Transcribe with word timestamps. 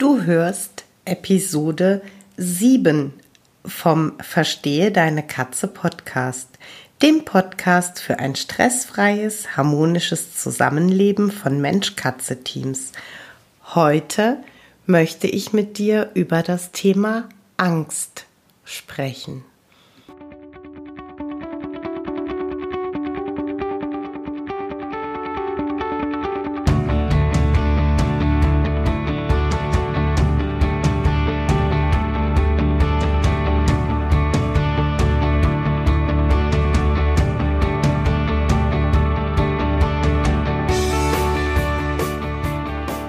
Du 0.00 0.22
hörst 0.22 0.86
Episode 1.04 2.00
7 2.38 3.12
vom 3.66 4.14
Verstehe 4.18 4.90
deine 4.90 5.22
Katze 5.22 5.68
Podcast, 5.68 6.48
dem 7.02 7.26
Podcast 7.26 8.00
für 8.00 8.18
ein 8.18 8.34
stressfreies, 8.34 9.58
harmonisches 9.58 10.40
Zusammenleben 10.40 11.30
von 11.30 11.60
Mensch-Katze-Teams. 11.60 12.92
Heute 13.74 14.38
möchte 14.86 15.26
ich 15.26 15.52
mit 15.52 15.76
dir 15.76 16.08
über 16.14 16.42
das 16.42 16.72
Thema 16.72 17.28
Angst 17.58 18.24
sprechen. 18.64 19.44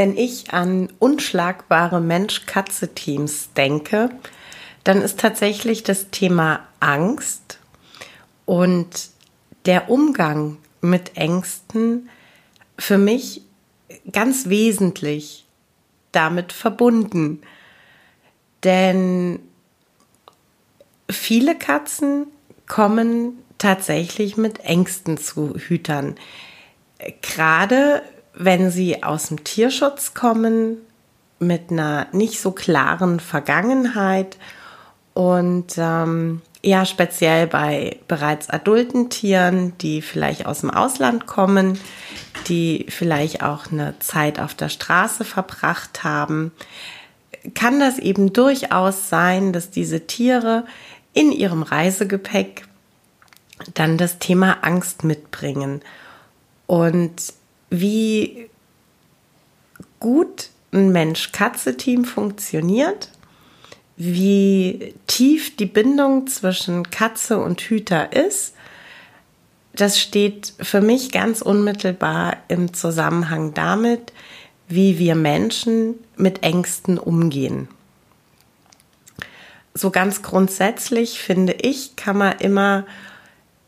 Wenn 0.00 0.16
ich 0.16 0.54
an 0.54 0.88
unschlagbare 0.98 2.00
Mensch-Katze-Teams 2.00 3.50
denke, 3.52 4.08
dann 4.82 5.02
ist 5.02 5.20
tatsächlich 5.20 5.82
das 5.82 6.08
Thema 6.10 6.66
Angst 6.80 7.58
und 8.46 9.10
der 9.66 9.90
Umgang 9.90 10.56
mit 10.80 11.18
Ängsten 11.18 12.08
für 12.78 12.96
mich 12.96 13.42
ganz 14.10 14.48
wesentlich 14.48 15.44
damit 16.12 16.54
verbunden. 16.54 17.42
Denn 18.64 19.38
viele 21.10 21.58
Katzen 21.58 22.26
kommen 22.66 23.34
tatsächlich 23.58 24.38
mit 24.38 24.60
Ängsten 24.60 25.18
zu 25.18 25.56
Hütern. 25.58 26.14
Gerade 27.20 28.00
wenn 28.34 28.70
sie 28.70 29.02
aus 29.02 29.28
dem 29.28 29.44
Tierschutz 29.44 30.14
kommen, 30.14 30.78
mit 31.38 31.70
einer 31.70 32.06
nicht 32.12 32.40
so 32.40 32.52
klaren 32.52 33.18
Vergangenheit 33.18 34.36
und 35.14 35.74
ähm, 35.78 36.42
ja, 36.62 36.84
speziell 36.84 37.46
bei 37.46 37.98
bereits 38.06 38.50
adulten 38.50 39.08
Tieren, 39.08 39.76
die 39.78 40.02
vielleicht 40.02 40.44
aus 40.44 40.60
dem 40.60 40.70
Ausland 40.70 41.26
kommen, 41.26 41.78
die 42.48 42.86
vielleicht 42.90 43.42
auch 43.42 43.72
eine 43.72 43.98
Zeit 43.98 44.38
auf 44.38 44.54
der 44.54 44.68
Straße 44.68 45.24
verbracht 45.24 46.04
haben, 46.04 46.52
kann 47.54 47.80
das 47.80 47.98
eben 47.98 48.34
durchaus 48.34 49.08
sein, 49.08 49.54
dass 49.54 49.70
diese 49.70 50.06
Tiere 50.06 50.64
in 51.14 51.32
ihrem 51.32 51.62
Reisegepäck 51.62 52.66
dann 53.72 53.96
das 53.96 54.18
Thema 54.18 54.58
Angst 54.62 55.04
mitbringen. 55.04 55.80
Und 56.66 57.32
wie 57.70 58.48
gut 59.98 60.50
ein 60.72 60.92
Mensch-Katze-Team 60.92 62.04
funktioniert, 62.04 63.10
wie 63.96 64.94
tief 65.06 65.56
die 65.56 65.66
Bindung 65.66 66.26
zwischen 66.26 66.90
Katze 66.90 67.38
und 67.38 67.60
Hüter 67.60 68.12
ist, 68.12 68.54
das 69.72 70.00
steht 70.00 70.54
für 70.60 70.80
mich 70.80 71.12
ganz 71.12 71.42
unmittelbar 71.42 72.38
im 72.48 72.74
Zusammenhang 72.74 73.54
damit, 73.54 74.12
wie 74.68 74.98
wir 74.98 75.14
Menschen 75.14 75.94
mit 76.16 76.42
Ängsten 76.42 76.98
umgehen. 76.98 77.68
So 79.74 79.90
ganz 79.90 80.22
grundsätzlich 80.22 81.20
finde 81.20 81.52
ich, 81.52 81.96
kann 81.96 82.18
man 82.18 82.38
immer 82.38 82.86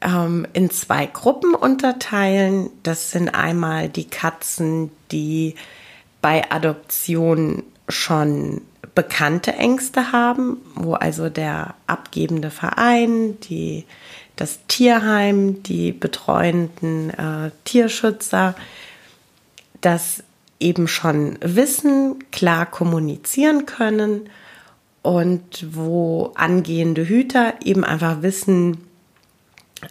ähm, 0.02 0.46
in 0.52 0.70
zwei 0.70 1.06
Gruppen 1.06 1.54
unterteilen. 1.54 2.70
Das 2.82 3.10
sind 3.10 3.28
einmal 3.28 3.88
die 3.88 4.08
Katzen, 4.08 4.90
die 5.10 5.54
bei 6.20 6.50
Adoption 6.50 7.62
schon 7.88 8.62
bekannte 8.94 9.54
Ängste 9.54 10.12
haben, 10.12 10.58
wo 10.74 10.94
also 10.94 11.28
der 11.28 11.74
abgebende 11.86 12.50
Verein, 12.50 13.38
die, 13.40 13.84
das 14.36 14.60
Tierheim, 14.68 15.62
die 15.62 15.92
betreuenden 15.92 17.10
äh, 17.10 17.50
Tierschützer 17.64 18.54
das 19.82 20.22
eben 20.58 20.88
schon 20.88 21.38
wissen, 21.42 22.24
klar 22.30 22.66
kommunizieren 22.66 23.66
können 23.66 24.30
und 25.02 25.66
wo 25.74 26.32
angehende 26.36 27.06
Hüter 27.06 27.54
eben 27.64 27.84
einfach 27.84 28.22
wissen, 28.22 28.78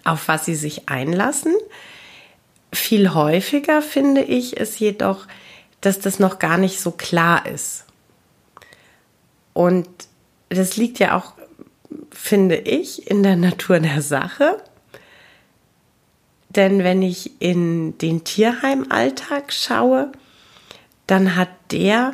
auf 0.03 0.28
was 0.28 0.46
sie 0.46 0.56
sich 0.56 0.90
einlassen. 0.90 1.56
Viel 2.74 3.13
häufiger 3.13 3.81
finde 3.81 4.22
ich 4.22 4.59
es 4.59 4.79
jedoch, 4.79 5.28
dass 5.81 6.00
das 6.00 6.19
noch 6.19 6.40
gar 6.40 6.57
nicht 6.57 6.79
so 6.79 6.91
klar 6.91 7.46
ist. 7.46 7.85
Und 9.53 9.88
das 10.50 10.78
liegt 10.78 11.00
ja 11.00 11.18
auch, 11.18 11.34
finde 12.12 12.56
ich, 12.56 13.09
in 13.09 13.24
der 13.24 13.35
Natur 13.35 13.79
der 13.79 14.02
Sache. 14.02 14.62
Denn 16.50 16.84
wenn 16.84 17.02
ich 17.02 17.41
in 17.41 17.97
den 17.97 18.23
Tierheimalltag 18.23 19.53
schaue, 19.53 20.12
dann 21.08 21.35
hat 21.35 21.50
der 21.72 22.13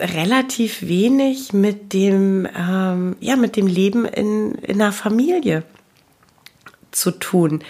relativ 0.00 0.82
wenig 0.82 1.52
mit 1.52 1.92
dem, 1.92 2.48
ähm, 2.56 3.16
ja, 3.20 3.36
mit 3.36 3.56
dem 3.56 3.66
Leben 3.66 4.04
in, 4.04 4.54
in 4.56 4.80
einer 4.80 4.92
Familie 4.92 5.64
zu 6.92 7.10
tun. 7.10 7.62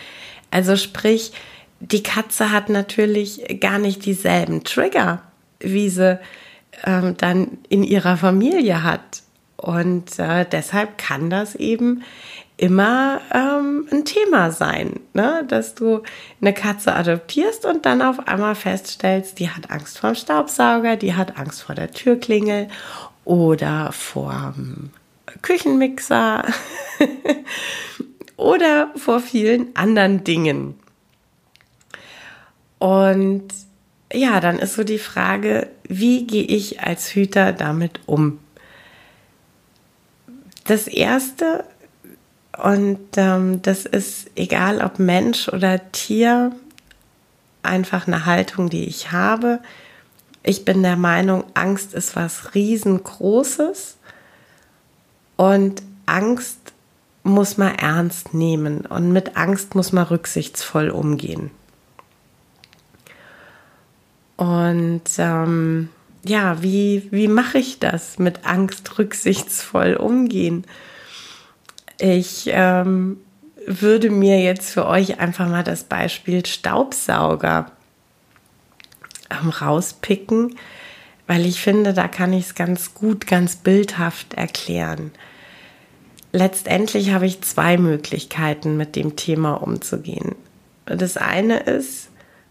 Also 0.50 0.76
sprich, 0.76 1.32
die 1.80 2.02
Katze 2.02 2.52
hat 2.52 2.68
natürlich 2.68 3.58
gar 3.60 3.78
nicht 3.78 4.04
dieselben 4.04 4.62
Trigger, 4.64 5.22
wie 5.58 5.88
sie 5.88 6.18
ähm, 6.84 7.16
dann 7.16 7.58
in 7.68 7.82
ihrer 7.82 8.16
Familie 8.16 8.82
hat. 8.82 9.22
Und 9.56 10.18
äh, 10.18 10.44
deshalb 10.50 10.98
kann 10.98 11.30
das 11.30 11.54
eben 11.54 12.02
immer 12.56 13.20
ähm, 13.32 13.88
ein 13.90 14.04
Thema 14.04 14.52
sein, 14.52 15.00
ne? 15.14 15.44
dass 15.48 15.74
du 15.74 16.02
eine 16.40 16.52
Katze 16.52 16.94
adoptierst 16.94 17.64
und 17.64 17.86
dann 17.86 18.02
auf 18.02 18.28
einmal 18.28 18.54
feststellst, 18.54 19.38
die 19.38 19.50
hat 19.50 19.70
Angst 19.70 19.98
vor 19.98 20.10
dem 20.10 20.16
Staubsauger, 20.16 20.96
die 20.96 21.14
hat 21.14 21.38
Angst 21.38 21.62
vor 21.62 21.74
der 21.74 21.90
Türklingel 21.90 22.68
oder 23.24 23.90
vor 23.92 24.54
dem 24.56 24.90
Küchenmixer 25.42 26.44
oder 28.42 28.90
vor 28.96 29.20
vielen 29.20 29.74
anderen 29.76 30.24
Dingen. 30.24 30.74
Und 32.78 33.48
ja, 34.12 34.40
dann 34.40 34.58
ist 34.58 34.74
so 34.74 34.84
die 34.84 34.98
Frage, 34.98 35.68
wie 35.84 36.26
gehe 36.26 36.44
ich 36.44 36.80
als 36.80 37.14
Hüter 37.14 37.52
damit 37.52 38.00
um? 38.06 38.40
Das 40.64 40.86
Erste, 40.86 41.64
und 42.62 42.98
ähm, 43.16 43.62
das 43.62 43.86
ist 43.86 44.30
egal 44.34 44.80
ob 44.80 44.98
Mensch 44.98 45.48
oder 45.48 45.92
Tier, 45.92 46.52
einfach 47.62 48.06
eine 48.06 48.26
Haltung, 48.26 48.68
die 48.68 48.84
ich 48.84 49.12
habe. 49.12 49.60
Ich 50.42 50.64
bin 50.64 50.82
der 50.82 50.96
Meinung, 50.96 51.44
Angst 51.54 51.94
ist 51.94 52.16
was 52.16 52.54
riesengroßes 52.54 53.96
und 55.36 55.82
Angst 56.06 56.61
muss 57.22 57.56
man 57.56 57.74
ernst 57.74 58.34
nehmen 58.34 58.86
und 58.86 59.12
mit 59.12 59.36
Angst 59.36 59.74
muss 59.74 59.92
man 59.92 60.04
rücksichtsvoll 60.04 60.90
umgehen. 60.90 61.50
Und 64.36 65.02
ähm, 65.18 65.88
ja, 66.24 66.62
wie, 66.62 67.08
wie 67.10 67.28
mache 67.28 67.58
ich 67.58 67.78
das 67.78 68.18
mit 68.18 68.44
Angst 68.44 68.98
rücksichtsvoll 68.98 69.94
umgehen? 69.94 70.64
Ich 71.98 72.44
ähm, 72.46 73.18
würde 73.66 74.10
mir 74.10 74.40
jetzt 74.40 74.70
für 74.70 74.86
euch 74.86 75.20
einfach 75.20 75.48
mal 75.48 75.62
das 75.62 75.84
Beispiel 75.84 76.44
Staubsauger 76.44 77.70
ähm, 79.30 79.50
rauspicken, 79.50 80.56
weil 81.26 81.46
ich 81.46 81.60
finde, 81.60 81.92
da 81.92 82.08
kann 82.08 82.32
ich 82.32 82.46
es 82.46 82.54
ganz 82.54 82.94
gut, 82.94 83.26
ganz 83.26 83.56
bildhaft 83.56 84.34
erklären. 84.34 85.12
Letztendlich 86.32 87.12
habe 87.12 87.26
ich 87.26 87.42
zwei 87.42 87.76
Möglichkeiten, 87.76 88.78
mit 88.78 88.96
dem 88.96 89.16
Thema 89.16 89.54
umzugehen. 89.54 90.34
Das 90.86 91.18
eine 91.18 91.60
ist, 91.60 92.08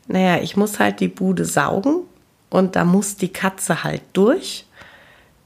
naja, 0.08 0.42
ich 0.42 0.56
muss 0.56 0.80
halt 0.80 1.00
die 1.00 1.08
Bude 1.08 1.46
saugen 1.46 2.04
und 2.52 2.76
da 2.76 2.86
muss 2.86 3.16
die 3.16 3.34
Katze 3.34 3.84
halt 3.84 4.04
durch. 4.14 4.66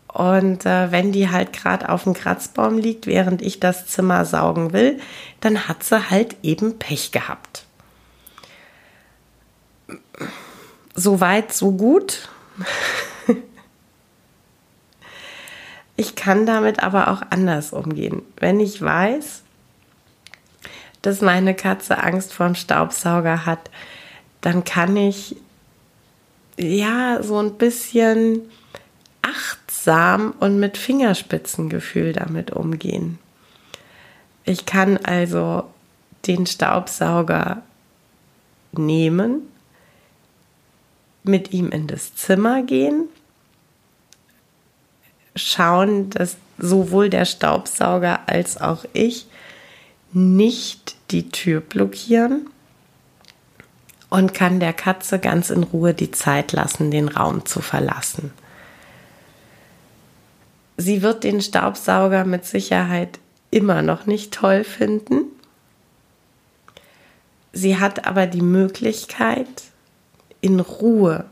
Und 0.08 0.66
äh, 0.66 0.92
wenn 0.92 1.12
die 1.12 1.30
halt 1.30 1.54
gerade 1.54 1.90
auf 1.90 2.04
dem 2.04 2.14
Kratzbaum 2.14 2.78
liegt, 2.78 3.06
während 3.08 3.42
ich 3.42 3.60
das 3.60 3.88
Zimmer 3.88 4.26
saugen 4.26 4.74
will, 4.74 5.00
dann 5.40 5.68
hat 5.68 5.84
sie 5.84 6.10
halt 6.10 6.36
eben 6.42 6.78
Pech 6.78 7.12
gehabt. 7.12 7.66
So 10.94 11.20
weit, 11.20 11.54
so 11.54 11.72
gut. 11.72 12.30
ich 15.98 16.16
kann 16.16 16.46
damit 16.46 16.84
aber 16.84 17.10
auch 17.10 17.22
anders 17.30 17.72
umgehen. 17.74 18.22
Wenn 18.38 18.60
ich 18.60 18.82
weiß, 18.82 19.44
dass 21.02 21.22
meine 21.22 21.54
Katze 21.54 22.02
Angst 22.02 22.34
vorm 22.34 22.56
Staubsauger 22.56 23.46
hat, 23.46 23.70
dann 24.42 24.64
kann 24.64 24.98
ich 24.98 25.36
ja 26.58 27.22
so 27.22 27.40
ein 27.40 27.56
bisschen 27.56 28.42
achtsam 29.22 30.34
und 30.40 30.60
mit 30.60 30.78
Fingerspitzengefühl 30.78 32.14
damit 32.14 32.52
umgehen. 32.52 33.20
Ich 34.44 34.66
kann 34.66 34.98
also 34.98 35.64
den 36.28 36.46
Staubsauger 36.46 37.62
nehmen, 38.74 39.42
mit 41.24 41.54
ihm 41.54 41.70
in 41.70 41.88
das 41.88 42.16
Zimmer 42.16 42.62
gehen, 42.62 43.08
schauen, 45.36 46.10
dass 46.10 46.38
sowohl 46.58 47.10
der 47.10 47.26
Staubsauger 47.26 48.22
als 48.28 48.60
auch 48.60 48.86
ich 48.94 49.28
nicht 50.14 50.96
die 51.12 51.30
Tür 51.30 51.60
blockieren 51.62 52.50
und 54.10 54.34
kann 54.34 54.60
der 54.60 54.74
Katze 54.74 55.20
ganz 55.20 55.50
in 55.50 55.64
Ruhe 55.64 55.94
die 55.94 56.12
Zeit 56.12 56.54
lassen, 56.54 56.92
den 56.92 57.10
Raum 57.10 57.46
zu 57.46 57.62
verlassen. 57.62 58.32
Sie 60.78 61.02
wird 61.02 61.24
den 61.24 61.42
Staubsauger 61.42 62.26
mit 62.26 62.46
Sicherheit 62.46 63.20
immer 63.52 63.82
noch 63.82 64.06
nicht 64.06 64.34
toll 64.34 64.64
finden. 64.64 65.26
Sie 67.54 67.78
hat 67.78 68.06
aber 68.06 68.28
die 68.28 68.42
Möglichkeit, 68.42 69.48
in 70.42 70.60
Ruhe 70.60 71.26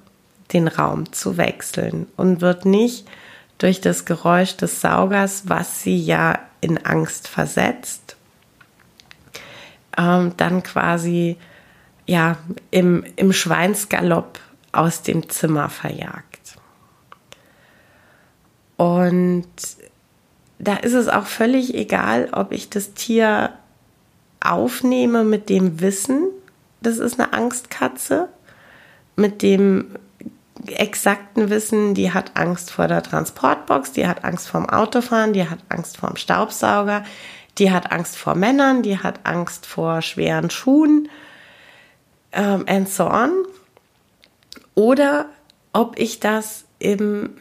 den 0.54 0.68
Raum 0.68 1.12
zu 1.12 1.38
wechseln 1.38 2.08
und 2.16 2.42
wird 2.42 2.66
nicht 2.66 3.06
durch 3.58 3.82
das 3.82 4.06
Geräusch 4.06 4.58
des 4.58 4.82
Saugers, 4.82 5.44
was 5.48 5.82
sie 5.82 5.98
ja 5.98 6.40
in 6.62 6.86
Angst 6.86 7.28
versetzt, 7.28 8.16
ähm, 9.98 10.34
dann 10.38 10.64
quasi 10.64 11.38
ja 12.06 12.38
im, 12.72 13.06
im 13.16 13.32
Schweinsgalopp 13.34 14.40
aus 14.72 15.02
dem 15.02 15.30
Zimmer 15.30 15.70
verjagt. 15.70 16.58
Und 18.76 19.48
da 20.60 20.76
ist 20.76 20.94
es 20.94 21.08
auch 21.08 21.26
völlig 21.26 21.76
egal, 21.76 22.30
ob 22.32 22.52
ich 22.52 22.70
das 22.70 22.94
Tier 22.94 23.52
aufnehme 24.42 25.24
mit 25.24 25.50
dem 25.50 25.80
Wissen, 25.80 26.28
das 26.82 26.98
ist 26.98 27.20
eine 27.20 27.34
Angstkatze, 27.34 28.28
mit 29.16 29.42
dem 29.42 29.96
exakten 30.68 31.50
Wissen, 31.50 31.94
die 31.94 32.14
hat 32.14 32.32
Angst 32.36 32.72
vor 32.72 32.88
der 32.88 33.04
Transportbox, 33.04 33.92
die 33.92 34.08
hat 34.08 34.24
Angst 34.24 34.48
vorm 34.48 34.70
Autofahren, 34.70 35.34
die 35.34 35.50
hat 35.50 35.60
Angst 35.70 35.98
vorm 35.98 36.16
Staubsauger, 36.16 37.04
die 37.58 37.72
hat 37.72 37.92
Angst 37.92 38.18
vor 38.18 38.36
Männern, 38.36 38.82
die 38.84 38.98
hat 39.00 39.22
Angst 39.24 39.66
vor 39.66 40.02
schweren 40.02 40.50
Schuhen 40.50 41.10
ähm, 42.32 42.66
and 42.68 42.90
so 42.90 43.06
on. 43.06 43.32
Oder 44.76 45.28
ob 45.72 46.00
ich 46.00 46.20
das 46.20 46.66
im, 46.80 47.38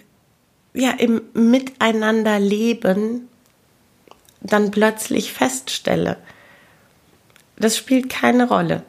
ja, 0.75 0.91
im 0.93 1.23
Miteinanderleben 1.35 3.29
dann 4.41 4.71
plötzlich 4.71 5.33
feststelle. 5.33 6.17
Das 7.57 7.77
spielt 7.77 8.11
keine 8.11 8.49
Rolle. 8.49 8.83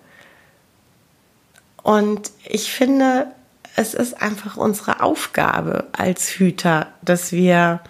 Und 1.84 2.32
ich 2.46 2.72
finde, 2.72 3.28
es 3.76 3.94
ist 3.94 4.22
einfach 4.22 4.58
unsere 4.58 5.02
Aufgabe 5.02 5.88
als 5.94 6.30
Hüter, 6.30 6.88
dass 7.02 7.32
wir 7.32 7.82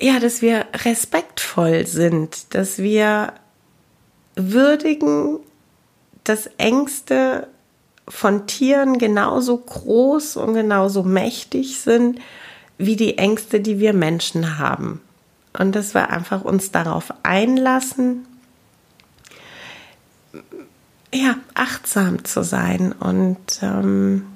ja, 0.00 0.20
dass 0.20 0.42
wir 0.42 0.66
respektvoll 0.84 1.84
sind, 1.86 2.54
dass 2.54 2.78
wir 2.78 3.32
würdigen, 4.36 5.40
dass 6.22 6.48
Ängste 6.56 7.48
von 8.06 8.46
Tieren 8.46 8.98
genauso 8.98 9.58
groß 9.58 10.36
und 10.36 10.54
genauso 10.54 11.02
mächtig 11.02 11.80
sind 11.80 12.20
wie 12.78 12.94
die 12.94 13.18
Ängste, 13.18 13.60
die 13.60 13.80
wir 13.80 13.92
Menschen 13.92 14.58
haben. 14.58 15.02
Und 15.58 15.74
dass 15.74 15.94
wir 15.94 16.10
einfach 16.10 16.44
uns 16.44 16.70
darauf 16.70 17.12
einlassen, 17.24 18.27
ja, 21.12 21.36
achtsam 21.54 22.24
zu 22.24 22.42
sein 22.42 22.92
und 22.92 23.38
ähm, 23.62 24.26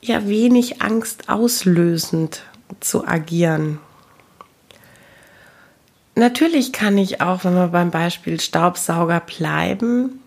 ja, 0.00 0.26
wenig 0.26 0.82
Angst 0.82 1.28
auslösend 1.28 2.42
zu 2.80 3.06
agieren. 3.06 3.78
Natürlich 6.14 6.72
kann 6.72 6.96
ich 6.96 7.20
auch, 7.20 7.44
wenn 7.44 7.54
wir 7.54 7.68
beim 7.68 7.90
Beispiel 7.90 8.40
Staubsauger 8.40 9.20
bleiben, 9.20 10.20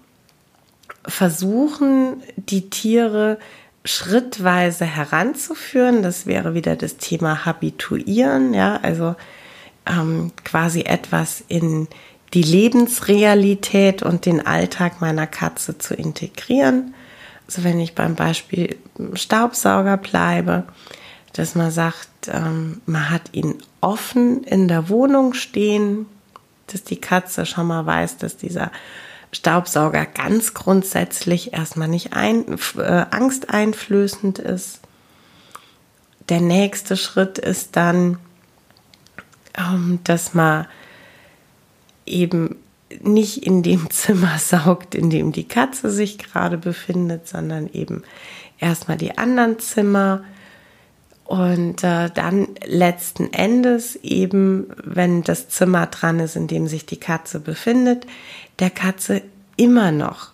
versuchen, 1.06 2.22
die 2.36 2.70
Tiere 2.70 3.40
schrittweise 3.86 4.84
heranzuführen. 4.84 6.04
Das 6.04 6.26
wäre 6.26 6.54
wieder 6.54 6.76
das 6.76 6.98
Thema 6.98 7.46
Habituieren, 7.46 8.54
ja, 8.54 8.80
also 8.82 9.16
ähm, 9.86 10.34
quasi 10.44 10.82
etwas 10.82 11.44
in 11.48 11.88
die 12.34 12.44
Lebensrealität 12.44 14.04
und 14.04 14.26
den 14.26 14.46
Alltag 14.46 15.02
meiner 15.02 15.28
Katze 15.28 15.78
zu 15.78 15.94
integrieren. 15.94 16.94
Also 17.48 17.64
wenn 17.64 17.80
ich 17.80 17.96
beim 17.96 18.16
Beispiel 18.16 18.78
Staubsauger 19.14 19.98
bleibe, 19.98 20.64
dass 21.34 21.56
man 21.56 21.72
sagt, 21.72 22.10
ähm, 22.28 22.82
man 22.86 23.10
hat 23.10 23.30
ihn 23.32 23.56
offen 23.80 24.44
in 24.44 24.68
der 24.68 24.90
Wohnung 24.90 25.34
stehen, 25.34 26.08
dass 26.68 26.84
die 26.84 27.00
Katze 27.00 27.46
schon 27.46 27.68
mal 27.68 27.86
weiß, 27.86 28.18
dass 28.18 28.36
dieser 28.38 28.72
Staubsauger 29.32 30.06
ganz 30.06 30.54
grundsätzlich 30.54 31.54
erstmal 31.54 31.88
nicht 31.88 32.14
ein, 32.14 32.58
äh, 32.78 33.06
angsteinflößend 33.12 34.40
ist. 34.40 34.80
Der 36.30 36.42
nächste 36.42 36.98
Schritt 36.98 37.38
ist 37.38 37.76
dann, 37.76 38.20
ähm, 39.58 40.00
dass 40.04 40.34
man 40.34 40.66
eben 42.08 42.56
nicht 43.02 43.46
in 43.46 43.64
dem 43.64 43.90
Zimmer 43.90 44.38
saugt, 44.40 44.96
in 44.96 45.10
dem 45.10 45.32
die 45.32 45.48
Katze 45.48 45.92
sich 45.92 46.18
gerade 46.18 46.58
befindet, 46.58 47.28
sondern 47.28 47.68
eben 47.68 48.04
erstmal 48.60 48.98
die 48.98 49.18
anderen 49.18 49.60
Zimmer. 49.60 50.24
Und 51.26 51.84
äh, 51.84 52.10
dann 52.10 52.48
letzten 52.66 53.34
Endes 53.34 53.98
eben, 53.98 54.68
wenn 54.82 55.24
das 55.24 55.50
Zimmer 55.50 55.88
dran 55.88 56.22
ist, 56.22 56.38
in 56.38 56.48
dem 56.48 56.68
sich 56.68 56.86
die 56.86 57.00
Katze 57.00 57.42
befindet, 57.42 58.08
der 58.60 58.70
Katze 58.70 59.22
immer 59.58 59.92
noch 59.92 60.32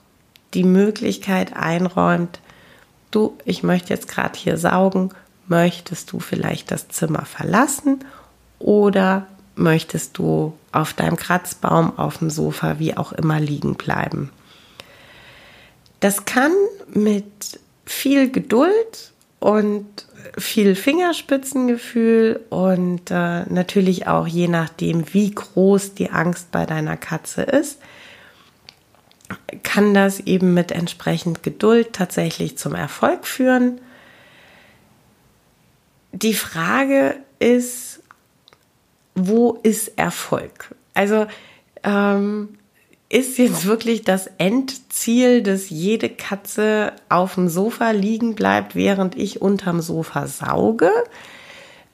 die 0.54 0.64
Möglichkeit 0.64 1.56
einräumt, 1.56 2.40
du, 3.10 3.36
ich 3.44 3.64
möchte 3.64 3.92
jetzt 3.92 4.08
gerade 4.08 4.38
hier 4.38 4.58
saugen, 4.58 5.10
möchtest 5.48 6.12
du 6.12 6.20
vielleicht 6.20 6.70
das 6.70 6.90
Zimmer 6.90 7.26
verlassen 7.26 8.00
oder 8.60 9.28
möchtest 9.56 10.18
du 10.18 10.58
auf 10.72 10.94
deinem 10.94 11.16
Kratzbaum, 11.16 11.98
auf 11.98 12.18
dem 12.18 12.30
Sofa, 12.30 12.80
wie 12.80 12.98
auch 12.98 13.12
immer 13.12 13.40
liegen 13.40 13.76
bleiben. 13.76 14.32
Das 16.00 16.26
kann 16.26 16.52
mit 16.94 17.60
viel 17.86 18.30
Geduld 18.32 19.14
und 19.40 19.86
viel 20.38 20.76
Fingerspitzengefühl 20.76 22.40
und 22.50 23.12
äh, 23.12 23.44
natürlich 23.44 24.08
auch 24.08 24.28
je 24.28 24.48
nachdem, 24.48 25.14
wie 25.14 25.32
groß 25.32 25.94
die 25.94 26.10
Angst 26.10 26.52
bei 26.52 26.66
deiner 26.66 26.98
Katze 26.98 27.44
ist, 27.44 27.80
kann 29.64 29.94
das 29.94 30.20
eben 30.22 30.54
mit 30.54 30.72
entsprechend 30.72 31.44
Geduld 31.44 31.94
tatsächlich 31.94 32.58
zum 32.58 32.76
Erfolg 32.76 33.26
führen. 33.26 33.80
Die 36.12 36.34
Frage 36.34 37.18
ist, 37.40 37.93
wo 39.16 39.60
ist 39.64 39.98
Erfolg? 39.98 40.76
Also 40.94 41.28
ähm, 41.84 42.58
ist 43.10 43.38
jetzt 43.38 43.66
wirklich 43.66 44.02
das 44.04 44.28
Endziel, 44.40 45.44
dass 45.44 45.70
jede 45.70 46.10
Katze 46.10 46.94
auf 47.10 47.36
dem 47.36 47.48
Sofa 47.48 47.92
liegen 47.92 48.34
bleibt, 48.34 48.76
während 48.76 49.16
ich 49.16 49.42
unterm 49.42 49.82
Sofa 49.82 50.28
sauge? 50.28 50.90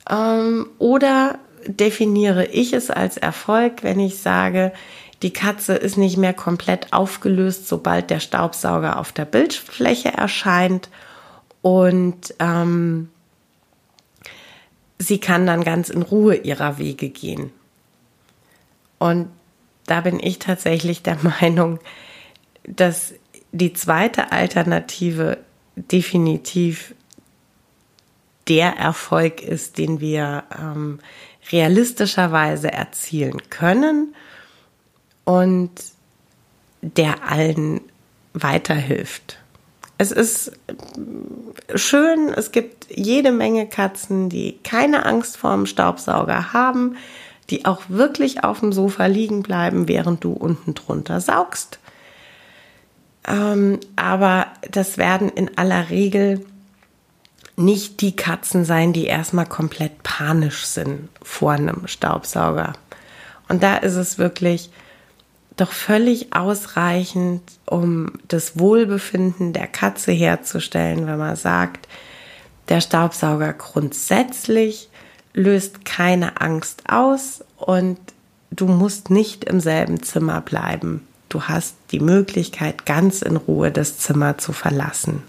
Ähm, 0.09 0.67
oder 0.77 1.39
definiere 1.67 2.45
ich 2.45 2.71
es 2.73 2.89
als 2.89 3.17
Erfolg, 3.17 3.83
wenn 3.83 3.99
ich 3.99 4.19
sage, 4.19 4.71
die 5.21 5.33
Katze 5.33 5.73
ist 5.73 5.97
nicht 5.97 6.15
mehr 6.15 6.33
komplett 6.33 6.93
aufgelöst, 6.93 7.67
sobald 7.67 8.09
der 8.09 8.21
Staubsauger 8.21 8.97
auf 8.97 9.11
der 9.11 9.25
Bildfläche 9.25 10.13
erscheint 10.13 10.89
und 11.61 12.33
ähm, 12.39 13.09
sie 14.99 15.19
kann 15.19 15.47
dann 15.47 15.63
ganz 15.63 15.89
in 15.89 16.01
Ruhe 16.01 16.35
ihrer 16.35 16.77
Wege 16.77 17.09
gehen. 17.09 17.51
Und 18.99 19.29
da 19.85 20.01
bin 20.01 20.19
ich 20.19 20.39
tatsächlich 20.39 21.01
der 21.01 21.17
Meinung, 21.41 21.79
dass 22.63 23.13
die 23.51 23.73
zweite 23.73 24.31
Alternative 24.31 25.39
definitiv 25.75 26.93
der 28.47 28.77
Erfolg 28.77 29.41
ist, 29.41 29.77
den 29.77 29.99
wir 29.99 30.43
ähm, 30.59 30.99
realistischerweise 31.51 32.71
erzielen 32.71 33.49
können 33.49 34.15
und 35.23 35.71
der 36.81 37.23
allen 37.29 37.81
weiterhilft. 38.33 39.37
Es 40.01 40.13
ist 40.13 40.53
schön, 41.75 42.33
es 42.33 42.53
gibt 42.53 42.87
jede 42.89 43.33
Menge 43.33 43.67
Katzen, 43.67 44.29
die 44.29 44.57
keine 44.63 45.05
Angst 45.05 45.35
vor 45.35 45.53
dem 45.53 45.65
Staubsauger 45.65 46.53
haben, 46.53 46.95
die 47.49 47.65
auch 47.65 47.81
wirklich 47.89 48.45
auf 48.45 48.61
dem 48.61 48.71
Sofa 48.71 49.07
liegen 49.07 49.43
bleiben, 49.43 49.89
während 49.89 50.23
du 50.23 50.31
unten 50.31 50.73
drunter 50.73 51.19
saugst. 51.19 51.79
Ähm, 53.27 53.81
aber 53.97 54.47
das 54.71 54.97
werden 54.97 55.27
in 55.27 55.57
aller 55.57 55.89
Regel 55.89 56.45
nicht 57.57 57.99
die 57.99 58.15
Katzen 58.15 58.63
sein, 58.63 58.93
die 58.93 59.05
erstmal 59.05 59.47
komplett 59.47 60.01
panisch 60.03 60.63
sind 60.63 61.09
vor 61.21 61.51
einem 61.51 61.87
Staubsauger. 61.87 62.71
Und 63.49 63.63
da 63.63 63.75
ist 63.75 63.95
es 63.95 64.17
wirklich 64.17 64.69
doch 65.61 65.71
völlig 65.71 66.33
ausreichend, 66.33 67.41
um 67.65 68.13
das 68.27 68.59
Wohlbefinden 68.59 69.53
der 69.53 69.67
Katze 69.67 70.11
herzustellen, 70.11 71.07
wenn 71.07 71.17
man 71.17 71.35
sagt, 71.35 71.87
der 72.69 72.81
Staubsauger 72.81 73.53
grundsätzlich 73.53 74.89
löst 75.33 75.85
keine 75.85 76.41
Angst 76.41 76.83
aus 76.89 77.43
und 77.57 77.99
du 78.51 78.67
musst 78.67 79.09
nicht 79.09 79.43
im 79.43 79.59
selben 79.59 80.01
Zimmer 80.03 80.41
bleiben. 80.41 81.07
Du 81.29 81.43
hast 81.43 81.75
die 81.91 81.99
Möglichkeit, 81.99 82.85
ganz 82.85 83.21
in 83.21 83.37
Ruhe 83.37 83.71
das 83.71 83.97
Zimmer 83.97 84.37
zu 84.37 84.53
verlassen. 84.53 85.23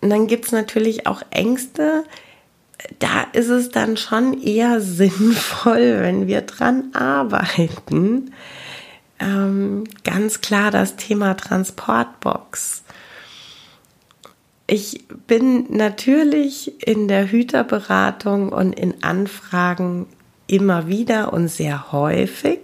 Und 0.00 0.10
dann 0.10 0.26
gibt 0.26 0.46
es 0.46 0.52
natürlich 0.52 1.06
auch 1.06 1.22
Ängste. 1.30 2.04
Da 2.98 3.22
ist 3.32 3.48
es 3.48 3.70
dann 3.70 3.96
schon 3.96 4.40
eher 4.40 4.80
sinnvoll, 4.80 6.00
wenn 6.00 6.26
wir 6.26 6.42
dran 6.42 6.90
arbeiten. 6.94 8.32
Ähm, 9.20 9.84
ganz 10.02 10.40
klar 10.40 10.70
das 10.70 10.96
Thema 10.96 11.34
Transportbox. 11.34 12.82
Ich 14.66 15.06
bin 15.26 15.66
natürlich 15.76 16.86
in 16.86 17.06
der 17.06 17.30
Hüterberatung 17.30 18.50
und 18.50 18.72
in 18.72 19.02
Anfragen 19.02 20.06
immer 20.46 20.88
wieder 20.88 21.32
und 21.32 21.48
sehr 21.48 21.92
häufig 21.92 22.60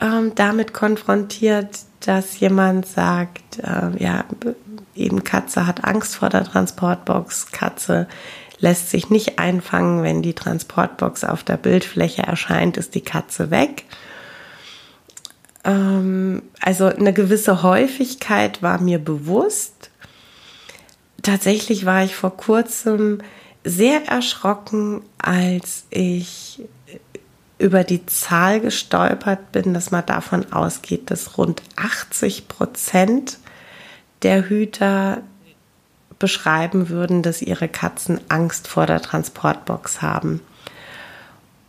ähm, 0.00 0.32
damit 0.34 0.72
konfrontiert, 0.72 1.78
dass 2.00 2.40
jemand 2.40 2.86
sagt, 2.86 3.58
äh, 3.58 4.02
ja, 4.02 4.24
eben 4.94 5.22
Katze 5.22 5.66
hat 5.66 5.84
Angst 5.84 6.16
vor 6.16 6.30
der 6.30 6.44
Transportbox, 6.44 7.52
Katze 7.52 8.08
lässt 8.60 8.90
sich 8.90 9.10
nicht 9.10 9.38
einfangen, 9.38 10.02
wenn 10.02 10.22
die 10.22 10.34
Transportbox 10.34 11.24
auf 11.24 11.42
der 11.42 11.56
Bildfläche 11.56 12.22
erscheint, 12.22 12.76
ist 12.76 12.94
die 12.94 13.00
Katze 13.00 13.50
weg. 13.50 13.84
Ähm, 15.64 16.42
also 16.60 16.86
eine 16.86 17.12
gewisse 17.12 17.62
Häufigkeit 17.62 18.62
war 18.62 18.80
mir 18.80 18.98
bewusst. 18.98 19.90
Tatsächlich 21.22 21.84
war 21.84 22.04
ich 22.04 22.14
vor 22.14 22.36
kurzem 22.36 23.18
sehr 23.64 24.06
erschrocken, 24.06 25.02
als 25.18 25.84
ich 25.90 26.62
über 27.58 27.84
die 27.84 28.06
Zahl 28.06 28.60
gestolpert 28.60 29.52
bin, 29.52 29.74
dass 29.74 29.90
man 29.90 30.06
davon 30.06 30.50
ausgeht, 30.50 31.10
dass 31.10 31.36
rund 31.36 31.62
80 31.76 32.48
Prozent 32.48 33.38
der 34.22 34.48
Hüter 34.48 35.22
beschreiben 36.20 36.88
würden, 36.88 37.22
dass 37.22 37.42
ihre 37.42 37.68
Katzen 37.68 38.20
Angst 38.28 38.68
vor 38.68 38.86
der 38.86 39.02
Transportbox 39.02 40.00
haben. 40.00 40.40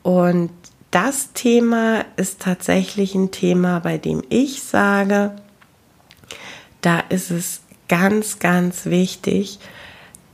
Und 0.03 0.51
das 0.91 1.33
Thema 1.33 2.05
ist 2.17 2.41
tatsächlich 2.41 3.15
ein 3.15 3.31
Thema, 3.31 3.79
bei 3.79 3.97
dem 3.97 4.21
ich 4.29 4.61
sage, 4.61 5.35
da 6.81 6.99
ist 6.99 7.31
es 7.31 7.61
ganz, 7.87 8.37
ganz 8.37 8.85
wichtig, 8.85 9.59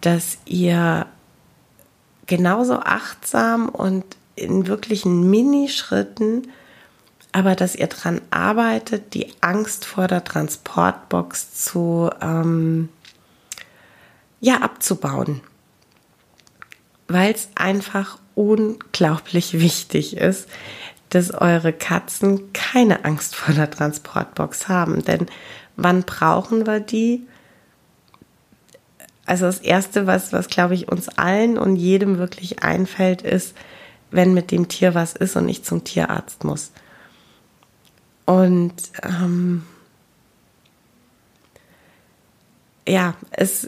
dass 0.02 0.40
ihr 0.46 1.06
genauso 2.26 2.80
achtsam 2.80 3.70
und 3.70 4.04
in 4.36 4.68
wirklichen 4.68 5.30
Minischritten 5.30 6.48
aber 7.38 7.56
dass 7.56 7.76
ihr 7.76 7.86
daran 7.86 8.20
arbeitet, 8.32 9.14
die 9.14 9.28
Angst 9.42 9.86
vor 9.86 10.08
der 10.08 10.24
Transportbox 10.24 11.54
zu 11.66 12.10
ähm, 12.20 12.90
ja 14.40 14.62
abzubauen, 14.62 15.42
weil 17.08 17.34
es 17.34 17.50
einfach 17.56 18.20
unglaublich 18.36 19.60
wichtig 19.60 20.18
ist, 20.18 20.48
dass 21.10 21.32
eure 21.32 21.74
Katzen 21.74 22.52
keine 22.54 23.06
Angst 23.06 23.36
vor 23.36 23.54
der 23.54 23.72
Transportbox 23.72 24.68
haben. 24.68 25.04
Denn 25.04 25.28
wann 25.76 26.04
brauchen 26.04 26.68
wir 26.68 26.80
die? 26.80 27.26
Also 29.26 29.46
das 29.46 29.60
Erste, 29.60 30.08
was, 30.08 30.34
was 30.34 30.48
glaube 30.48 30.74
ich 30.74 30.90
uns 30.90 31.10
allen 31.10 31.58
und 31.58 31.76
jedem 31.76 32.18
wirklich 32.18 32.64
einfällt, 32.64 33.22
ist, 33.22 33.56
wenn 34.12 34.34
mit 34.34 34.52
dem 34.52 34.68
Tier 34.68 34.96
was 34.96 35.14
ist 35.14 35.36
und 35.36 35.50
ich 35.50 35.64
zum 35.64 35.84
Tierarzt 35.84 36.44
muss. 36.44 36.72
Und 38.26 38.76
ähm, 39.04 39.64
ja, 42.88 43.16
es 43.32 43.68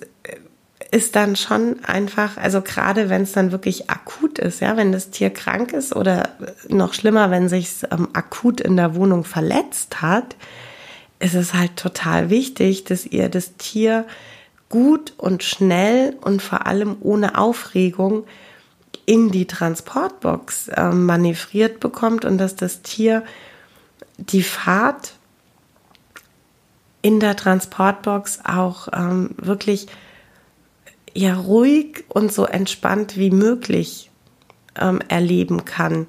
ist 0.91 1.15
dann 1.15 1.35
schon 1.35 1.83
einfach, 1.85 2.37
also 2.37 2.61
gerade 2.61 3.09
wenn 3.09 3.21
es 3.21 3.33
dann 3.33 3.51
wirklich 3.51 3.89
akut 3.89 4.39
ist, 4.39 4.59
ja, 4.59 4.75
wenn 4.75 4.91
das 4.91 5.11
Tier 5.11 5.29
krank 5.29 5.71
ist 5.71 5.95
oder 5.95 6.29
noch 6.67 6.93
schlimmer, 6.93 7.29
wenn 7.29 7.47
sich 7.47 7.69
ähm, 7.91 8.09
akut 8.13 8.59
in 8.59 8.75
der 8.75 8.95
Wohnung 8.95 9.23
verletzt 9.23 10.01
hat, 10.01 10.35
ist 11.19 11.35
es 11.35 11.53
halt 11.53 11.75
total 11.75 12.29
wichtig, 12.29 12.85
dass 12.85 13.05
ihr 13.05 13.29
das 13.29 13.55
Tier 13.57 14.05
gut 14.69 15.13
und 15.17 15.43
schnell 15.43 16.15
und 16.21 16.41
vor 16.41 16.65
allem 16.65 16.97
ohne 17.01 17.37
Aufregung 17.37 18.23
in 19.05 19.29
die 19.31 19.45
Transportbox 19.45 20.69
äh, 20.69 20.89
manövriert 20.89 21.79
bekommt 21.79 22.25
und 22.25 22.37
dass 22.37 22.55
das 22.55 22.81
Tier 22.81 23.23
die 24.17 24.43
Fahrt 24.43 25.13
in 27.01 27.19
der 27.19 27.35
Transportbox 27.35 28.39
auch 28.43 28.87
ähm, 28.93 29.31
wirklich 29.37 29.87
ja 31.13 31.35
ruhig 31.35 32.03
und 32.07 32.31
so 32.31 32.45
entspannt 32.45 33.17
wie 33.17 33.31
möglich 33.31 34.09
ähm, 34.79 35.01
erleben 35.07 35.65
kann. 35.65 36.07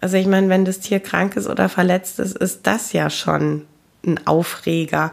Also 0.00 0.16
ich 0.16 0.26
meine, 0.26 0.48
wenn 0.48 0.64
das 0.64 0.80
Tier 0.80 1.00
krank 1.00 1.36
ist 1.36 1.48
oder 1.48 1.68
verletzt 1.68 2.18
ist, 2.18 2.36
ist 2.36 2.66
das 2.66 2.92
ja 2.92 3.08
schon 3.10 3.66
ein 4.04 4.26
Aufreger. 4.26 5.12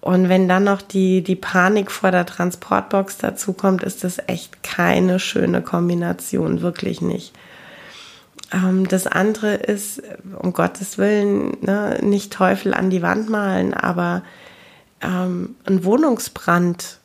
Und 0.00 0.28
wenn 0.28 0.48
dann 0.48 0.64
noch 0.64 0.82
die, 0.82 1.22
die 1.22 1.36
Panik 1.36 1.90
vor 1.90 2.10
der 2.10 2.26
Transportbox 2.26 3.18
dazu 3.18 3.52
kommt, 3.52 3.82
ist 3.82 4.04
das 4.04 4.18
echt 4.26 4.62
keine 4.62 5.18
schöne 5.20 5.62
Kombination, 5.62 6.62
wirklich 6.62 7.00
nicht. 7.00 7.32
Ähm, 8.52 8.88
das 8.88 9.06
andere 9.06 9.54
ist, 9.54 10.02
um 10.38 10.52
Gottes 10.52 10.98
Willen, 10.98 11.56
ne, 11.60 11.98
nicht 12.02 12.32
Teufel 12.32 12.74
an 12.74 12.90
die 12.90 13.02
Wand 13.02 13.28
malen, 13.28 13.74
aber 13.74 14.22
ähm, 15.00 15.56
ein 15.64 15.84
Wohnungsbrand 15.84 16.97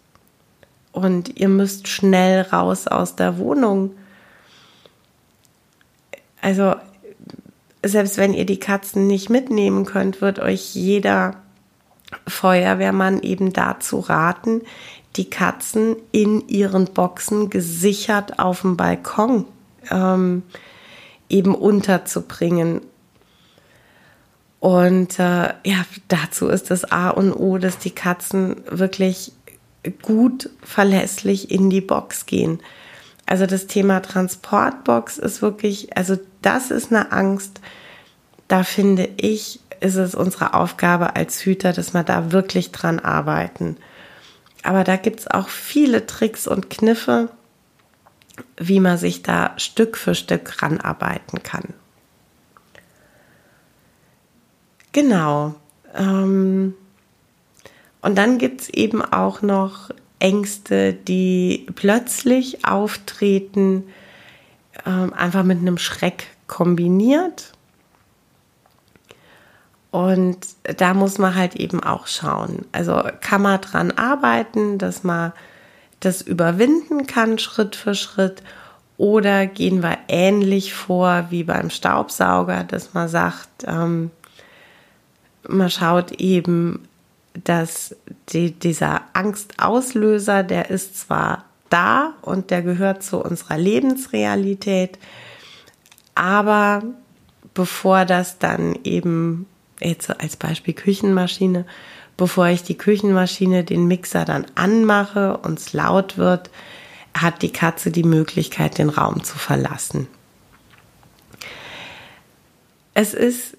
und 0.94 1.38
ihr 1.38 1.50
müsst 1.50 1.90
schnell 1.90 2.42
raus 2.42 2.88
aus 2.88 3.18
der 3.18 3.38
Wohnung. 3.38 3.92
Also 6.40 6.76
selbst 7.84 8.18
wenn 8.18 8.34
ihr 8.34 8.46
die 8.46 8.60
Katzen 8.60 9.08
nicht 9.08 9.30
mitnehmen 9.30 9.86
könnt, 9.86 10.22
wird 10.22 10.40
euch 10.40 10.74
jeder 10.76 11.36
Feuerwehrmann 12.28 13.22
eben 13.22 13.52
dazu 13.52 14.00
raten, 14.00 14.62
die 15.16 15.30
Katzen 15.30 15.96
in 16.12 16.48
ihren 16.48 16.86
Boxen 16.86 17.50
gesichert 17.50 18.40
auf 18.40 18.62
dem 18.62 18.78
Balkon 18.78 19.46
ähm, 19.92 20.44
eben 21.30 21.56
unterzubringen. 21.56 22.82
Und 24.60 25.20
äh, 25.20 25.54
ja, 25.66 25.86
dazu 26.08 26.48
ist 26.48 26.72
das 26.72 26.90
A 26.90 27.10
und 27.10 27.34
O, 27.34 27.58
dass 27.58 27.80
die 27.80 27.92
Katzen 27.92 28.62
wirklich 28.70 29.34
gut 30.02 30.50
verlässlich 30.62 31.52
in 31.52 31.70
die 31.70 31.82
Box 31.82 32.26
gehen. 32.26 32.60
Also 33.26 33.46
das 33.46 33.68
Thema 33.68 34.02
Transportbox 34.02 35.18
ist 35.18 35.42
wirklich, 35.42 35.96
also 35.98 36.18
das 36.42 36.72
ist 36.72 36.92
eine 36.92 37.12
Angst. 37.12 37.62
Da 38.48 38.64
finde 38.64 39.10
ich, 39.18 39.60
ist 39.80 39.96
es 39.96 40.16
unsere 40.16 40.54
Aufgabe 40.54 41.16
als 41.16 41.44
Hüter, 41.46 41.74
dass 41.74 41.94
wir 41.94 42.04
da 42.04 42.32
wirklich 42.32 42.72
dran 42.72 43.00
arbeiten. 43.00 43.78
Aber 44.64 44.84
da 44.84 44.96
gibt 44.96 45.22
es 45.22 45.28
auch 45.28 45.50
viele 45.50 46.06
Tricks 46.06 46.48
und 46.48 46.70
Kniffe, 46.70 47.30
wie 48.58 48.80
man 48.80 48.98
sich 48.98 49.24
da 49.24 49.54
Stück 49.58 49.98
für 49.98 50.16
Stück 50.16 50.62
ranarbeiten 50.62 51.44
kann. 51.44 51.74
Genau. 54.94 55.56
Ähm, 55.96 56.76
und 58.04 58.18
dann 58.18 58.38
gibt 58.38 58.62
es 58.62 58.70
eben 58.70 59.02
auch 59.02 59.42
noch 59.42 59.90
Ängste, 60.20 60.94
die 60.94 61.66
plötzlich 61.74 62.66
auftreten, 62.66 63.86
ähm, 64.86 65.14
einfach 65.14 65.44
mit 65.44 65.60
einem 65.60 65.78
Schreck 65.78 66.28
kombiniert. 66.48 67.54
Und 69.90 70.40
da 70.78 70.94
muss 70.94 71.18
man 71.18 71.36
halt 71.36 71.56
eben 71.56 71.82
auch 71.82 72.08
schauen. 72.08 72.66
Also 72.74 73.04
kann 73.22 73.42
man 73.42 73.62
dran 73.62 73.92
arbeiten, 73.92 74.78
dass 74.80 75.04
man 75.04 75.32
das 76.02 76.22
überwinden 76.22 77.08
kann, 77.08 77.40
Schritt 77.40 77.76
für 77.76 77.96
Schritt. 77.96 78.44
Oder 78.98 79.48
gehen 79.48 79.82
wir 79.82 79.98
ähnlich 80.10 80.74
vor 80.74 81.28
wie 81.30 81.44
beim 81.44 81.70
Staubsauger, 81.70 82.66
dass 82.66 82.94
man 82.94 83.08
sagt, 83.08 83.66
ähm, 83.66 84.12
man 85.48 85.70
schaut 85.70 86.12
eben, 86.14 86.88
dass 87.34 87.96
die, 88.30 88.52
dieser 88.52 89.02
Angstauslöser, 89.14 90.44
der 90.44 90.70
ist 90.70 90.98
zwar 90.98 91.46
da 91.70 92.14
und 92.22 92.52
der 92.52 92.62
gehört 92.62 93.04
zu 93.04 93.18
unserer 93.18 93.58
Lebensrealität, 93.58 95.00
aber 96.16 96.84
bevor 97.54 98.06
das 98.06 98.38
dann 98.38 98.78
eben, 98.84 99.48
jetzt 99.80 100.10
als 100.22 100.38
Beispiel 100.38 100.74
Küchenmaschine, 100.74 101.66
bevor 102.18 102.48
ich 102.48 102.64
die 102.64 102.78
Küchenmaschine, 102.78 103.64
den 103.64 103.88
Mixer 103.88 104.26
dann 104.26 104.46
anmache 104.56 105.38
und 105.38 105.60
es 105.60 105.74
laut 105.74 106.18
wird, 106.18 106.50
hat 107.16 107.42
die 107.42 107.52
Katze 107.52 107.92
die 107.92 108.04
Möglichkeit, 108.04 108.78
den 108.78 108.90
Raum 108.90 109.24
zu 109.24 109.38
verlassen. 109.38 110.08
Es 112.94 113.14
ist 113.14 113.58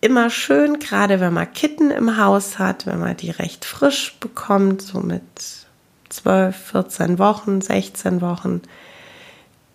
immer 0.00 0.30
schön, 0.30 0.78
gerade 0.78 1.20
wenn 1.20 1.34
man 1.34 1.52
Kitten 1.52 1.90
im 1.90 2.16
Haus 2.16 2.58
hat, 2.58 2.86
wenn 2.86 3.00
man 3.00 3.16
die 3.16 3.30
recht 3.30 3.64
frisch 3.64 4.16
bekommt, 4.18 4.82
so 4.82 5.00
mit 5.00 5.22
12, 6.08 6.56
14 6.56 7.18
Wochen, 7.18 7.60
16 7.60 8.20
Wochen, 8.20 8.62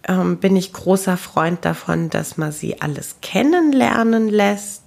ähm, 0.07 0.37
bin 0.37 0.55
ich 0.55 0.73
großer 0.73 1.17
Freund 1.17 1.63
davon, 1.65 2.09
dass 2.09 2.37
man 2.37 2.51
sie 2.51 2.81
alles 2.81 3.17
kennenlernen 3.21 4.29
lässt. 4.29 4.83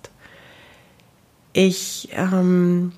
Ich 1.52 2.11
ähm, 2.12 2.92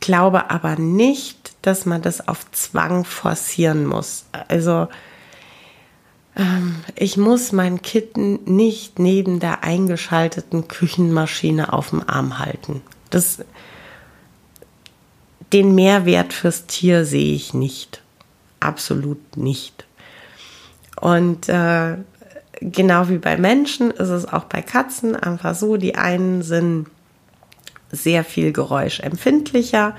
glaube 0.00 0.50
aber 0.50 0.76
nicht, 0.76 1.54
dass 1.62 1.84
man 1.84 2.02
das 2.02 2.26
auf 2.26 2.50
Zwang 2.52 3.04
forcieren 3.04 3.86
muss. 3.86 4.26
Also 4.48 4.88
ähm, 6.36 6.76
ich 7.00 7.16
muss 7.16 7.52
mein 7.52 7.80
Kitten 7.80 8.40
nicht 8.44 8.98
neben 8.98 9.38
der 9.38 9.62
eingeschalteten 9.62 10.66
Küchenmaschine 10.66 11.72
auf 11.72 11.90
dem 11.90 12.02
Arm 12.08 12.40
halten. 12.40 12.82
Das, 13.10 13.38
den 15.52 15.76
Mehrwert 15.76 16.32
fürs 16.32 16.66
Tier 16.66 17.04
sehe 17.04 17.34
ich 17.34 17.54
nicht. 17.54 18.02
Absolut 18.58 19.36
nicht. 19.36 19.86
Und 21.00 21.48
äh, 21.48 21.98
genau 22.60 23.08
wie 23.08 23.18
bei 23.18 23.36
Menschen 23.36 23.92
ist 23.92 24.08
es 24.08 24.26
auch 24.26 24.44
bei 24.44 24.60
Katzen 24.60 25.14
einfach 25.14 25.54
so, 25.54 25.76
die 25.76 25.94
einen 25.94 26.42
sind 26.42 26.88
sehr 27.92 28.24
viel 28.24 28.52
geräuschempfindlicher 28.52 29.94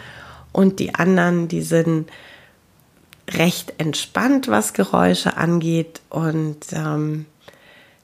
und 0.52 0.80
die 0.80 0.96
anderen, 0.96 1.48
die 1.48 1.62
sind 1.62 2.10
recht 3.34 3.74
entspannt, 3.78 4.48
was 4.48 4.74
Geräusche 4.74 5.38
angeht 5.38 6.02
und 6.10 6.58
ähm, 6.74 7.26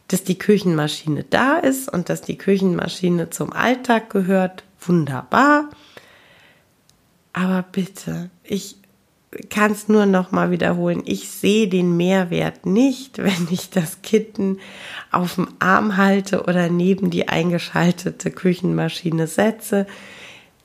dass 0.08 0.24
die 0.24 0.38
Küchenmaschine 0.38 1.26
da 1.30 1.58
ist 1.58 1.92
und 1.92 2.10
dass 2.10 2.22
die 2.22 2.38
Küchenmaschine 2.38 3.30
zum 3.32 3.52
Alltag 3.54 4.10
gehört, 4.10 4.64
wunderbar. 4.80 5.70
Aber 7.34 7.64
bitte, 7.72 8.30
ich 8.44 8.78
kann 9.50 9.72
es 9.72 9.88
nur 9.88 10.06
noch 10.06 10.32
mal 10.32 10.52
wiederholen. 10.52 11.04
Ich 11.06 11.30
sehe 11.30 11.68
den 11.68 11.98
Mehrwert 11.98 12.66
nicht, 12.66 13.18
wenn 13.24 13.48
ich 13.50 13.70
das 13.70 14.02
Kitten 14.02 14.60
auf 15.12 15.36
dem 15.36 15.48
Arm 15.60 15.98
halte 15.98 16.44
oder 16.44 16.70
neben 16.70 17.10
die 17.10 17.28
eingeschaltete 17.28 18.32
Küchenmaschine 18.32 19.28
setze. 19.28 19.88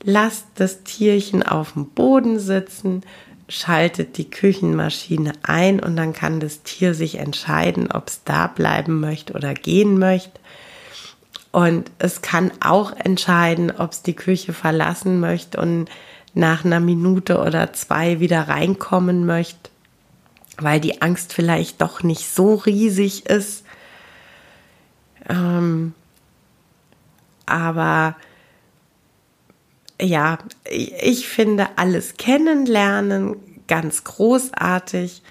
Lasst 0.03 0.47
das 0.55 0.83
Tierchen 0.83 1.43
auf 1.43 1.73
dem 1.73 1.87
Boden 1.87 2.39
sitzen, 2.39 3.03
schaltet 3.51 4.17
die 4.17 4.31
Küchenmaschine 4.31 5.33
ein 5.43 5.81
und 5.81 5.97
dann 5.97 6.13
kann 6.13 6.39
das 6.39 6.63
Tier 6.63 6.95
sich 6.95 7.17
entscheiden, 7.17 7.91
ob 7.91 8.09
es 8.09 8.23
da 8.25 8.47
bleiben 8.47 9.01
möchte 9.01 9.33
oder 9.35 9.55
gehen 9.55 9.99
möchte. 9.99 10.39
Und 11.51 11.91
es 11.99 12.23
kann 12.23 12.53
auch 12.61 12.93
entscheiden, 12.97 13.73
ob 13.77 13.91
es 13.91 14.03
die 14.03 14.15
Küche 14.15 14.53
verlassen 14.53 15.19
möchte 15.19 15.61
und 15.61 15.89
nach 16.33 16.65
einer 16.65 16.79
Minute 16.79 17.39
oder 17.39 17.73
zwei 17.73 18.21
wieder 18.21 18.49
reinkommen 18.49 19.27
möchte, 19.27 19.69
weil 20.59 20.79
die 20.79 21.03
Angst 21.03 21.33
vielleicht 21.33 21.81
doch 21.81 22.05
nicht 22.05 22.33
so 22.33 22.55
riesig 22.55 23.27
ist. 23.27 23.65
Ähm, 25.29 25.93
aber 27.47 28.15
ja, 30.01 30.39
ich 30.69 31.29
finde 31.29 31.69
alles 31.77 32.17
kennenlernen 32.17 33.37
ganz 33.71 34.03
großartig, 34.05 35.23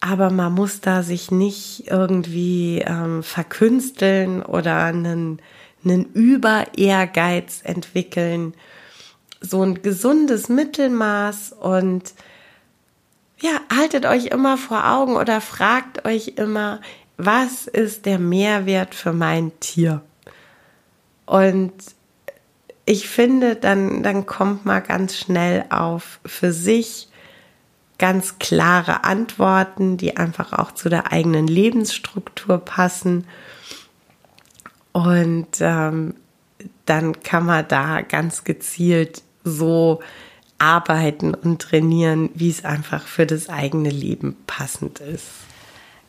aber 0.00 0.30
man 0.30 0.52
muss 0.52 0.80
da 0.80 1.02
sich 1.02 1.30
nicht 1.30 1.84
irgendwie 1.86 2.84
ähm, 2.86 3.22
verkünsteln 3.22 4.42
oder 4.42 4.84
einen, 4.84 5.40
einen 5.84 6.04
Über-Ehrgeiz 6.12 7.60
entwickeln. 7.64 8.54
So 9.40 9.62
ein 9.62 9.82
gesundes 9.82 10.48
Mittelmaß 10.48 11.52
und 11.52 12.12
ja, 13.40 13.60
haltet 13.74 14.06
euch 14.06 14.26
immer 14.26 14.58
vor 14.58 14.86
Augen 14.90 15.16
oder 15.16 15.40
fragt 15.40 16.04
euch 16.04 16.34
immer, 16.36 16.80
was 17.16 17.66
ist 17.66 18.06
der 18.06 18.18
Mehrwert 18.18 18.94
für 18.94 19.12
mein 19.12 19.58
Tier? 19.60 20.02
Und 21.24 21.72
ich 22.86 23.08
finde, 23.08 23.56
dann, 23.56 24.02
dann 24.04 24.26
kommt 24.26 24.64
man 24.64 24.82
ganz 24.82 25.16
schnell 25.16 25.64
auf 25.70 26.20
für 26.24 26.52
sich 26.52 27.08
ganz 27.98 28.38
klare 28.38 29.04
Antworten, 29.04 29.96
die 29.96 30.16
einfach 30.16 30.52
auch 30.52 30.70
zu 30.72 30.88
der 30.88 31.12
eigenen 31.12 31.48
Lebensstruktur 31.48 32.58
passen. 32.58 33.26
Und 34.92 35.48
ähm, 35.60 36.14
dann 36.84 37.20
kann 37.22 37.44
man 37.44 37.66
da 37.66 38.02
ganz 38.02 38.44
gezielt 38.44 39.22
so 39.42 40.00
arbeiten 40.58 41.34
und 41.34 41.60
trainieren, 41.60 42.30
wie 42.34 42.48
es 42.48 42.64
einfach 42.64 43.06
für 43.06 43.26
das 43.26 43.48
eigene 43.48 43.90
Leben 43.90 44.36
passend 44.46 45.00
ist. 45.00 45.45